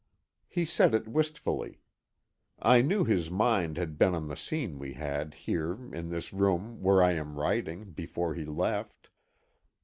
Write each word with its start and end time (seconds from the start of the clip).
He 0.47 0.65
said 0.65 0.95
it 0.95 1.07
wistfully. 1.07 1.79
I 2.59 2.81
knew 2.81 3.03
his 3.03 3.29
mind 3.29 3.77
had 3.77 3.99
been 3.99 4.15
on 4.15 4.29
the 4.29 4.35
scene 4.35 4.79
we 4.79 4.93
had, 4.93 5.35
here, 5.35 5.93
in 5.93 6.09
this 6.09 6.33
room 6.33 6.81
where 6.81 7.03
I 7.03 7.11
am 7.11 7.35
writing, 7.37 7.91
before 7.91 8.33
he 8.33 8.43
left. 8.43 9.09